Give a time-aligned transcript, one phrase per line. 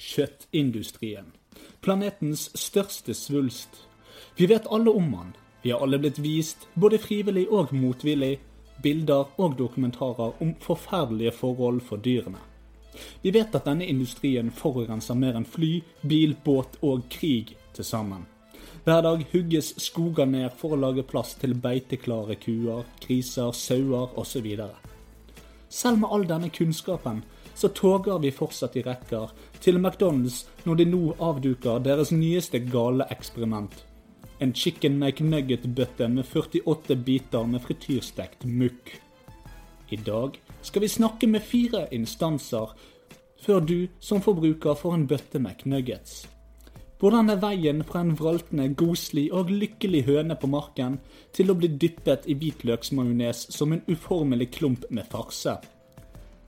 [0.00, 1.28] kjøttindustrien.
[1.84, 3.82] Planetens største svulst.
[4.36, 5.34] Vi vet alle om han.
[5.62, 8.38] Vi har alle blitt vist, både frivillig og motvillig,
[8.82, 12.40] bilder og dokumentarer om forferdelige forhold for dyrene.
[13.22, 18.24] Vi vet at denne industrien forurenser mer enn fly, bil, båt og krig til sammen.
[18.84, 24.48] Hver dag hugges skoger ned for å lage plass til beiteklare kuer, griser, sauer osv.
[25.68, 27.20] Selv med all denne kunnskapen
[27.54, 33.06] så toger vi fortsatt i rekker til McDonald's når de nå avduker deres nyeste gale
[33.10, 33.74] eksperiment.
[34.40, 38.94] En chicken McNugget-bøtte med 48 biter med frityrstekt mukk.
[39.90, 42.72] I dag skal vi snakke med fire instanser
[43.40, 46.26] før du som forbruker får en bøtte McNuggets.
[47.00, 50.98] Hvordan er veien fra en vraltende, goslig og lykkelig høne på marken
[51.32, 55.56] til å bli dyppet i hvitløksmajones som en uformelig klump med farse?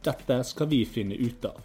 [0.05, 1.61] Dette skal vi finne ut av.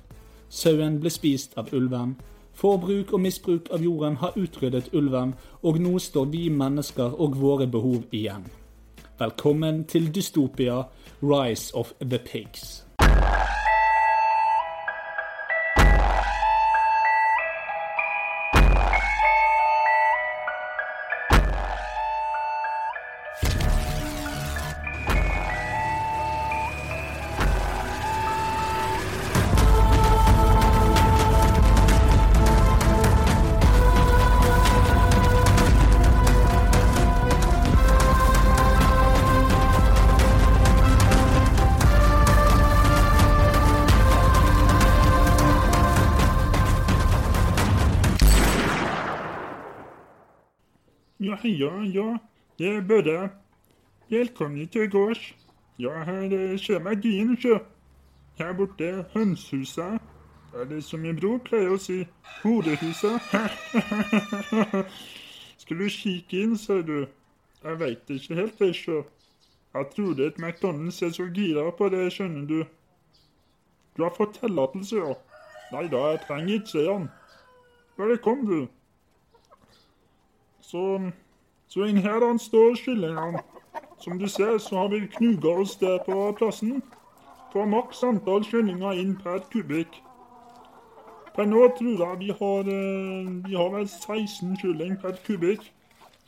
[0.50, 2.16] Sauen ble spist av ulven.
[2.58, 7.68] Forbruk og misbruk av jorden har utryddet ulven, og nå står vi mennesker og våre
[7.68, 8.48] behov igjen.
[9.20, 10.84] Velkommen til Dystopia,
[11.21, 12.87] Rise of the Pigs.
[51.48, 52.17] Ja, ja,
[52.59, 53.29] det er Børre.
[54.09, 55.35] Velkommen til gårds.
[55.79, 57.59] Ja, her eh, ser meg din, sjø.
[58.37, 60.01] Her borte er hønsehuset.
[60.59, 62.01] Eller som min bror pleier å si,
[62.41, 63.29] hodehuset.
[65.62, 67.06] Skal du kikke inn, ser du?
[67.63, 68.97] Jeg veit ikke helt, det, sjø.
[69.77, 72.57] Jeg trodde at McDonald's er så gira på det, skjønner du.
[73.95, 75.16] Du har fått tillatelse, ja?
[75.77, 77.07] Nei da, jeg trenger ikke han.
[77.95, 78.67] Bare kom, du.
[80.67, 80.83] Så,
[81.67, 83.44] så inn her han står kyllingene.
[84.00, 86.83] Som du ser, så har vi knuga oss der på plassen.
[87.51, 90.01] Fra maks antall kyllinger inn per kubikk.
[91.35, 95.72] Per nå tror jeg vi har, eh, vi har vel 16 kylling per kubikk.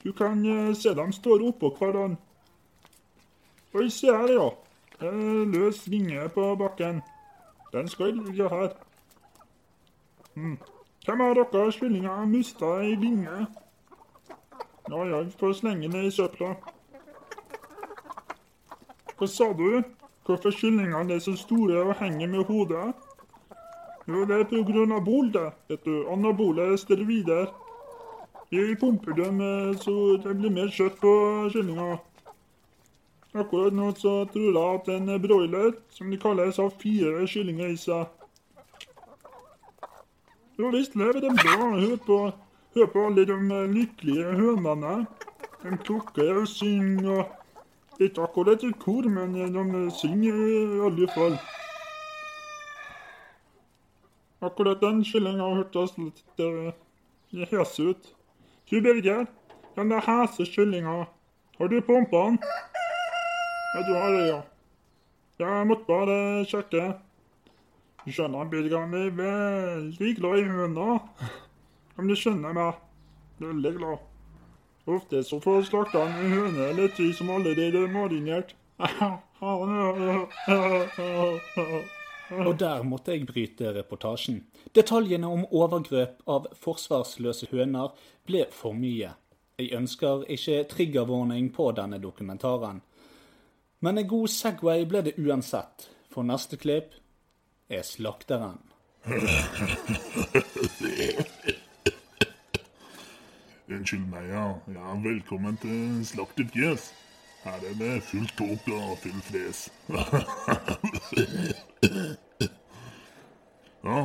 [0.04, 2.18] Du kan eh, se dem står oppå hverandre.
[3.74, 4.50] Oi, se her, ja.
[5.02, 7.02] En løs vinge på bakken.
[7.74, 8.70] Den skal ligge her.
[10.36, 10.58] Hmm.
[11.06, 13.46] Hvem av dere kyllinger mista ei vinge?
[14.90, 16.56] Ja, jeg får slenge det i søpla.
[19.20, 19.84] Hva sa du?
[20.26, 22.88] Hvorfor kyllingene er så store og henger med hodet?
[24.10, 25.46] Jo, det er på grunn av bol, det.
[25.70, 27.52] Vet du, anabole steroider.
[28.50, 29.42] Vi pumper dem
[29.78, 31.12] så det blir mer kjøtt på
[31.54, 32.00] kyllinga.
[33.38, 37.78] Akkurat nå så tror jeg at en broiler, som de kalles, har fire kyllinger i
[37.78, 38.08] seg.
[40.58, 41.70] Jo visst lever de bra.
[41.78, 42.18] Hør på,
[42.76, 45.06] hør på alle de eh, lykkelige hønene.
[45.64, 47.24] De klukker og synger.
[47.24, 51.40] og Ikke akkurat et kor, men eh, de synger i alle fall.
[54.42, 56.72] Akkurat den kyllinga hørtes litt uh,
[57.36, 58.06] hes ut.
[58.70, 59.26] Du, Birger,
[59.76, 61.10] den der hese kyllinga,
[61.58, 62.38] har du pumpa den?
[63.74, 64.40] Ja, du har det, ja.
[65.40, 66.86] Jeg måtte bare sjekke.
[68.08, 71.04] Skjønner, Birger han er veldig glad i høner.
[72.00, 72.78] Om du skjønner meg.
[73.44, 73.98] Veldig glad.
[74.90, 78.56] Ofte så får slakta en høne eller tre som allerede er marinert.
[82.48, 84.46] Og der måtte jeg bryte reportasjen.
[84.76, 87.90] Detaljene om overgrep av forsvarsløse høner
[88.28, 89.10] ble for mye.
[89.60, 92.82] Jeg ønsker ikke triggervarning på denne dokumentaren.
[93.84, 96.94] Men en god Segway ble det uansett, for neste klipp
[97.70, 98.60] er slakteren.
[103.70, 104.46] Unnskyld meg, ja.
[104.74, 104.94] ja.
[105.04, 106.94] Velkommen til Slaktefjes.
[107.44, 109.60] Her er det fullt tok og full fres.
[113.86, 114.00] ja,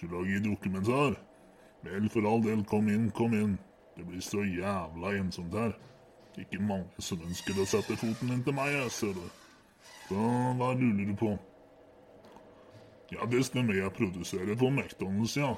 [0.00, 1.18] du lager dokumentar?
[1.82, 3.58] Vel, for all del, kom inn, kom inn.
[3.96, 5.74] Det blir så jævla ensomt her.
[6.38, 9.26] Ikke mange som ønsker å sette foten inn til meg, jeg, ser du.
[10.06, 10.28] Så
[10.60, 11.34] hva lurer du på?
[13.10, 15.56] Ja, det stemmer, jeg produserer på McDonald's, ja.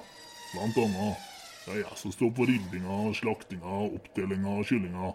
[0.55, 1.30] Blant annet.
[1.65, 5.11] Det er jeg som står for ribbinga, slaktinga, oppdelinga av kyllinga.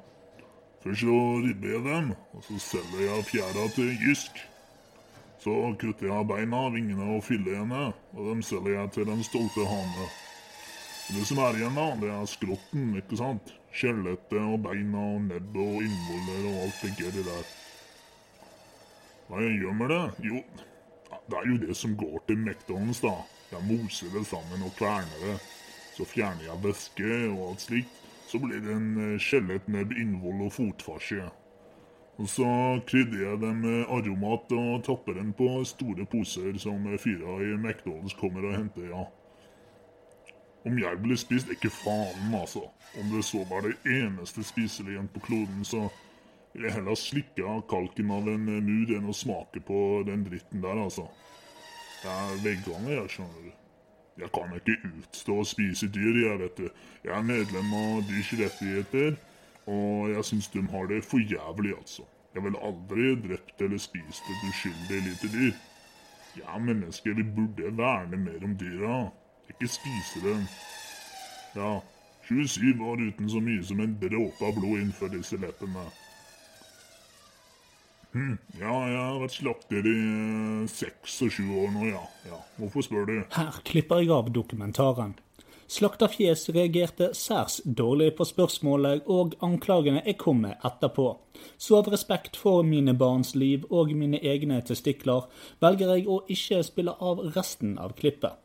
[0.83, 4.43] Først så ribber jeg dem, og så selger jeg fjæra til Jysk.
[5.41, 10.07] Så kutter jeg beina, vingene og filetene, og dem selger jeg til den stolte hane.
[11.05, 13.51] Det som er igjen, da, det er skrotten, ikke sant?
[13.75, 17.51] Skjelettet og beina og nebbet og innvoller og alt det gøy der.
[19.27, 20.03] Hva jeg gjør med det?
[20.29, 20.41] Jo,
[21.25, 23.17] det er jo det som går til McDonald's, da.
[23.51, 25.37] Jeg moser det sammen og kverner det.
[25.95, 28.01] Så fjerner jeg væske og alt slikt.
[28.27, 31.27] Så blir det en skjellet med innvoll og fotfarse.
[32.15, 32.47] Og så
[32.87, 38.15] krydder jeg den med aromat og tapper den på store poser som fyra i McDonald's
[38.19, 39.03] kommer og henter, ja.
[40.65, 42.63] Om jeg blir spist, ikke faen, altså.
[42.99, 45.89] Om det så var det eneste spiselige på kloden, så
[46.53, 50.79] vil jeg heller slikke kalken av en mur enn å smake på den dritten der,
[50.87, 51.09] altså.
[52.05, 53.64] Jeg er veganer, jeg, skjønner du.
[54.17, 56.67] Jeg kan ikke utstå å spise dyr, jeg, vet du.
[57.03, 59.17] Jeg er medlem av Dyrs rettigheter,
[59.67, 62.05] og jeg syns de har det for jævlig, altså.
[62.35, 65.51] Jeg ville aldri drept eller spist et uskyldig lite dyr.
[66.39, 68.95] Ja, mennesker, vi burde verne mer om dyra.
[69.51, 70.47] Ikke spise dem.
[71.55, 71.79] Ja,
[72.27, 75.85] 27 år uten så mye som en dråpe av blod innenfor disse leppene.
[78.15, 82.03] Hm, ja, jeg har vært slakter i eh, seks og sju år nå, ja.
[82.29, 82.37] ja.
[82.61, 83.15] Hvorfor spør du?
[83.35, 85.17] Her klipper jeg av dokumentaren.
[85.67, 91.09] Slakterfjes reagerte særs dårlig på spørsmålet og anklagene jeg kom med etterpå,
[91.57, 95.25] så av respekt for mine barns liv og mine egne testikler
[95.65, 98.37] velger jeg å ikke spille av resten av klippet.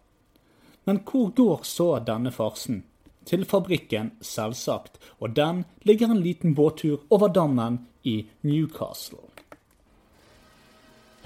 [0.88, 2.82] Men hvor går så denne farsen?
[3.28, 9.29] Til fabrikken, selvsagt, og den ligger en liten båttur over dammen i Newcastle.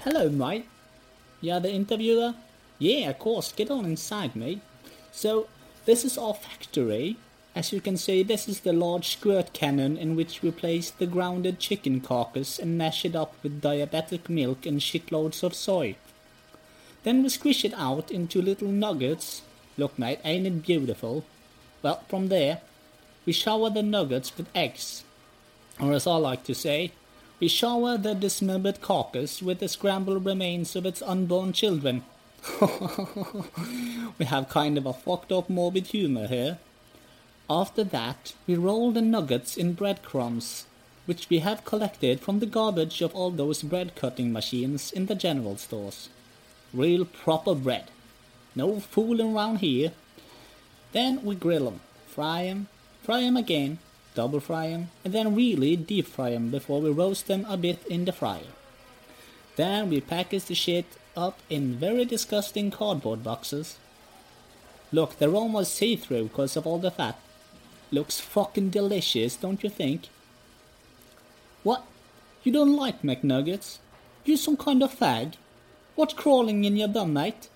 [0.05, 0.67] Hello, mate.
[1.41, 2.35] You're the interviewer?
[2.77, 3.51] Yeah, of course.
[3.51, 4.61] Get on inside, mate.
[5.11, 5.47] So,
[5.85, 7.17] this is our factory.
[7.55, 11.07] As you can see, this is the large squirt cannon in which we place the
[11.07, 15.95] grounded chicken carcass and mash it up with diabetic milk and shitloads of soy.
[17.01, 19.41] Then we squish it out into little nuggets.
[19.75, 21.25] Look, mate, ain't it beautiful?
[21.81, 22.61] Well, from there,
[23.25, 25.03] we shower the nuggets with eggs.
[25.79, 26.91] Or as I like to say,
[27.39, 32.03] we shower the dismembered carcass with the scrambled remains of its unborn children.
[34.17, 36.59] we have kind of a fucked up morbid humor here.
[37.49, 40.65] After that, we roll the nuggets in breadcrumbs,
[41.05, 45.15] which we have collected from the garbage of all those bread cutting machines in the
[45.15, 46.09] general stores.
[46.73, 47.91] Real proper bread.
[48.55, 49.91] No fooling around here.
[50.93, 52.67] Then we grill 'em, fry 'em,
[53.03, 53.79] fry 'em again,
[54.15, 57.85] double fry 'em, and then really deep fry 'em before we roast them a bit
[57.87, 58.53] in the fryer.
[59.55, 60.85] Then we package the shit
[61.15, 63.77] up in very disgusting cardboard boxes.
[64.91, 67.19] Look, they're almost see-through because of all the fat.
[67.91, 70.09] Looks fucking delicious, don't you think?
[71.63, 71.83] What?
[72.43, 73.77] You don't like McNuggets?
[74.25, 75.33] You some kind of fag?
[75.95, 77.47] What's crawling in your bum, mate?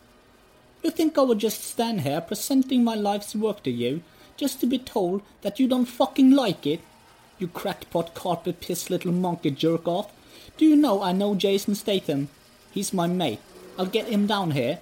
[0.83, 4.01] You think I would just stand here presenting my life's work to you
[4.39, 6.79] just to be told that you don't fucking like it?
[7.37, 10.11] You crackpot carpet piss little monkey jerk off.
[10.57, 12.29] Do you know I know Jason Statham?
[12.71, 13.41] He's my mate.
[13.77, 14.79] I'll get him down here.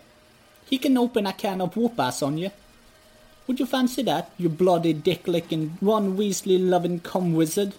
[0.65, 2.51] He can open a can of whoop ass on you.
[3.48, 7.74] Would you fancy that, you bloody dick licking, Ron Weasley loving cum wizard?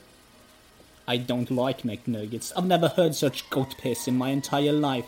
[1.06, 2.52] I don't like McNuggets.
[2.56, 5.06] I've never heard such goat piss in my entire life.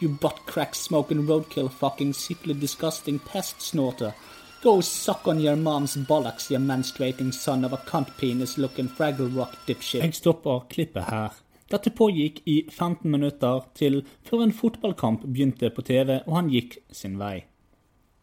[0.00, 4.14] You butt crack smoking roadkill fucking sickly disgusting pest snorter.
[4.62, 9.36] Go suck on your mom's bollocks, you menstruating son of a cunt penis looking Fraggle
[9.36, 10.02] Rock dipshit.
[10.02, 11.34] Jeg stopper klippet her.
[11.70, 16.76] Dette pågikk i 15 minutter til før en fotballkamp begynte på TV og han gikk
[16.92, 17.44] sin vei.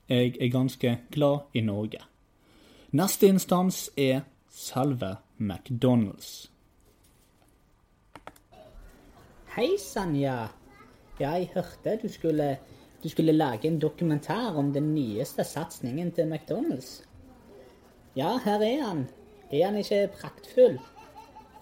[0.07, 1.99] Jeg er ganske glad i Norge.
[2.91, 6.47] Neste instans er selve McDonald's.
[9.57, 10.47] Hei, Sanja.
[11.19, 12.57] Jeg hørte du skulle,
[13.03, 17.01] du skulle lage en dokumentar om den nyeste satsingen til McDonald's.
[18.15, 19.05] Ja, her er han.
[19.51, 20.79] Er han ikke praktfull?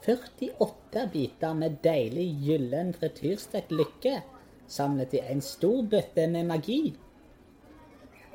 [0.07, 4.21] 48 biter med deilig gyllen frityrstekt lykke
[4.67, 6.81] samlet i en stor bøtte med magi.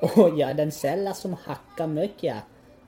[0.03, 2.41] Å ja, den selger som hakka møkk, ja.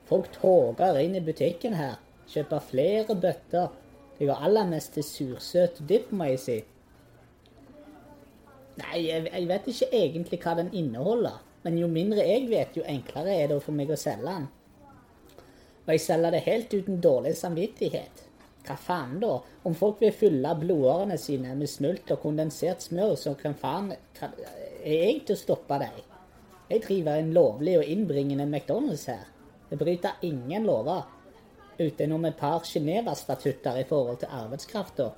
[0.05, 1.97] Folk tåger inn i butikken her.
[2.29, 3.71] Kjøper flere bøtter.
[4.17, 6.57] Det går aller mest til sursøt dipp, må jeg si.
[8.81, 11.41] Nei, jeg, jeg vet ikke egentlig hva den inneholder.
[11.65, 14.47] Men jo mindre jeg vet, jo enklere er det for meg å selge den.
[15.85, 18.23] Og jeg selger det helt uten dårlig samvittighet.
[18.65, 19.35] Hva faen da?
[19.65, 24.33] Om folk vil fylle blodårene sine med smult og kondensert smør, så kan faen kan,
[24.85, 26.01] Er jeg til å stoppe deg?
[26.69, 29.25] Jeg driver en lovlig og innbringende McDonald's her.
[29.69, 31.05] Det bryter ingen lover,
[31.79, 35.09] utenom et par Geneva-statutter i forhold til arbeidskrafta.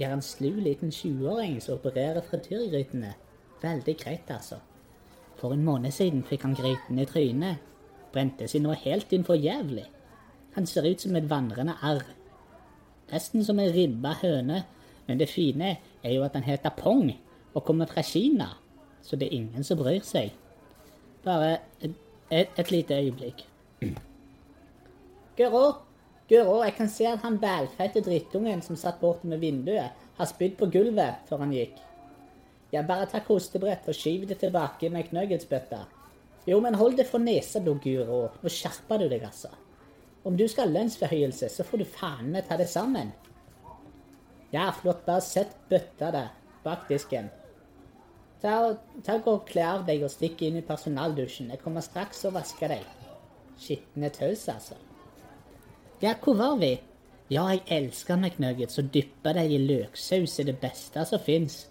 [0.00, 3.12] Er en slu liten 20-åring som opererer frityrgrytene.
[3.60, 4.56] Veldig greit, altså.
[5.36, 7.60] For en måned siden fikk han gryten i trynet.
[8.12, 9.84] Brente seg nå helt inn for jævlig.
[10.56, 12.02] Han ser ut som et vandrende arr.
[13.12, 14.64] Nesten som en ribba høne,
[15.06, 17.10] men det fine er jo at han heter Pong
[17.54, 18.52] og kommer fra Kina,
[19.02, 20.32] så det er ingen som bryr seg.
[21.24, 21.94] Bare et,
[22.30, 23.44] et, et lite øyeblikk.
[25.36, 25.64] Guro,
[26.30, 30.54] Guro, jeg kan se at han bælfette drittungen som satt borte med vinduet, har spydd
[30.60, 31.80] på gulvet før han gikk.
[32.70, 35.80] Ja, bare ta kostebrett og skyv det tilbake med knuggetsbøtta.
[36.46, 38.28] Jo, men hold det for nesa du Guro.
[38.42, 39.50] Nå skjerper du deg, altså.
[40.24, 43.10] Om du skal ha lønnsforhøyelse, så får du faen meg ta det sammen.
[44.54, 45.02] Ja, flott.
[45.06, 46.30] Bare sett bøtta der,
[46.64, 47.30] bak disken.
[48.40, 48.54] Ta,
[49.04, 51.50] ta og Kle av deg og stikk inn i personaldusjen.
[51.50, 52.86] Jeg kommer straks og vasker deg.
[53.60, 54.78] Skitne tøys, altså.
[56.02, 56.78] Ja, hvor var vi?
[57.30, 61.66] Ja, jeg elsker McNuggets, og dyppe dem i løksaus er det beste som fins.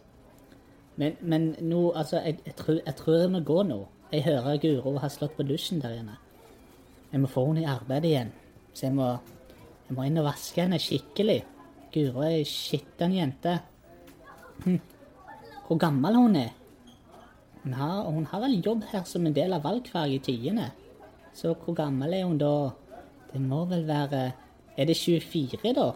[0.95, 3.79] Men, men nå, altså, jeg, jeg, tror, jeg tror jeg må gå nå.
[4.12, 6.17] Jeg hører Guro har slått på dusjen der inne.
[7.12, 8.31] Jeg må få henne i arbeid igjen.
[8.74, 9.07] Så jeg må,
[9.88, 11.39] jeg må inn og vaske henne skikkelig.
[11.93, 13.55] Guro er ei skitten jente.
[14.65, 14.79] Hm.
[15.67, 16.53] Hvor gammel hun er?
[17.63, 20.69] Hun har, hun har vel jobb her som en del av valgfaget i tiende.
[21.33, 22.53] Så hvor gammel er hun da?
[23.33, 24.31] Det må vel være
[24.77, 25.91] Er det 24, da?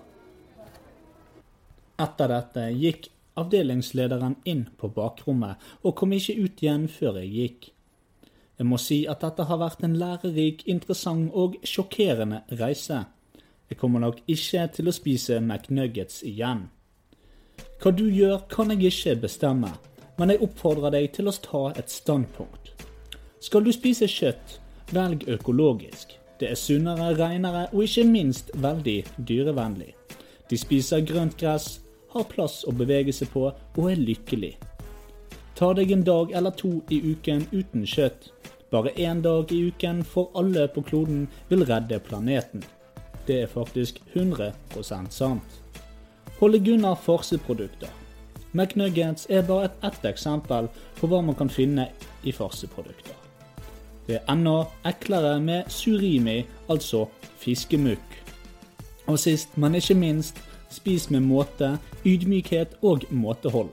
[2.03, 3.07] Etter dette gikk
[3.39, 7.69] avdelingslederen inn på bakrommet og kom ikke ut igjen før jeg gikk.
[8.59, 13.05] Jeg må si at dette har vært en lærerik, interessant og sjokkerende reise.
[13.69, 16.67] Jeg kommer nok ikke til å spise McNuggets igjen.
[17.81, 19.71] Hva du gjør, kan jeg ikke bestemme,
[20.19, 22.73] men jeg oppfordrer deg til å ta et standpunkt.
[23.43, 24.59] Skal du spise kjøtt,
[24.93, 26.13] velg økologisk.
[26.43, 28.97] Det er sunnere, renere og ikke minst veldig
[29.29, 29.93] dyrevennlig.
[30.51, 31.77] De spiser grønt gress,
[32.11, 34.49] har plass å bevege seg på og er lykkelig.
[35.55, 38.27] Ta deg en dag eller to i uken uten kjøtt.
[38.75, 42.67] Bare én dag i uken for alle på kloden vil redde planeten.
[43.23, 44.51] Det er faktisk 100
[44.83, 45.59] sant.
[46.41, 47.87] Holde Gunnar unna farseprodukter.
[48.51, 50.67] McNuggets er bare ett et eksempel
[50.99, 53.22] på hva man kan finne i farseprodukter.
[54.07, 57.05] Det er enda eklere med surimi, altså
[57.39, 58.19] fiskemukk.
[59.07, 60.39] Og sist, men ikke minst,
[60.71, 63.71] spis med måte, ydmykhet og måtehold.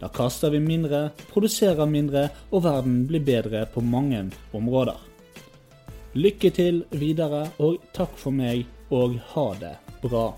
[0.00, 4.98] Da kaster vi mindre, produserer mindre, og verden blir bedre på mange områder.
[6.14, 10.32] Lykke til videre, og takk for meg, og ha det bra.